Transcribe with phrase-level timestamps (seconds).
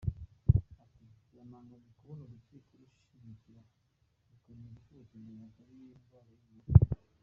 [0.55, 0.59] Ati”
[1.27, 3.59] Byantangaje kubona urukiko runshyigikira,
[4.31, 6.89] rukemeza ko ubutinganyi atari indwara yo mu mutwe.